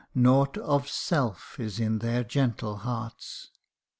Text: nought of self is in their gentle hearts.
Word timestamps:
nought 0.15 0.57
of 0.57 0.89
self 0.89 1.59
is 1.59 1.79
in 1.79 1.99
their 1.99 2.23
gentle 2.23 2.77
hearts. 2.77 3.51